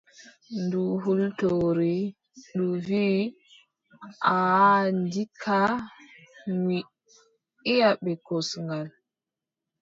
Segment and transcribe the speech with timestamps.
[0.61, 1.97] Ndu hultori.
[2.51, 3.21] Ndu wiʼi:
[4.33, 5.59] aaʼa ndikka
[6.63, 6.77] mi
[7.73, 8.87] iʼa bee kosngal.